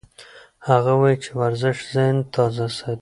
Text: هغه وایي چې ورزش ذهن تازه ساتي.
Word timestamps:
هغه 0.69 0.93
وایي 0.99 1.17
چې 1.23 1.29
ورزش 1.41 1.77
ذهن 1.93 2.17
تازه 2.33 2.67
ساتي. 2.77 2.99